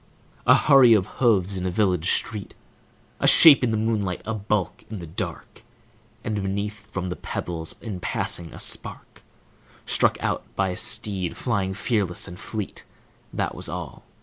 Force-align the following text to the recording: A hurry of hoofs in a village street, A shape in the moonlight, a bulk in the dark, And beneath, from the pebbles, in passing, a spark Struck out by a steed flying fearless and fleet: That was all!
A 0.47 0.55
hurry 0.55 0.93
of 0.95 1.05
hoofs 1.21 1.57
in 1.57 1.67
a 1.67 1.69
village 1.69 2.09
street, 2.09 2.55
A 3.19 3.27
shape 3.27 3.63
in 3.63 3.69
the 3.69 3.77
moonlight, 3.77 4.23
a 4.25 4.33
bulk 4.33 4.83
in 4.89 4.97
the 4.97 5.05
dark, 5.05 5.61
And 6.23 6.33
beneath, 6.41 6.91
from 6.91 7.09
the 7.09 7.15
pebbles, 7.15 7.75
in 7.81 7.99
passing, 7.99 8.51
a 8.51 8.57
spark 8.59 9.21
Struck 9.85 10.17
out 10.19 10.43
by 10.55 10.69
a 10.69 10.75
steed 10.75 11.37
flying 11.37 11.75
fearless 11.75 12.27
and 12.27 12.39
fleet: 12.39 12.83
That 13.31 13.53
was 13.53 13.69
all! 13.69 14.03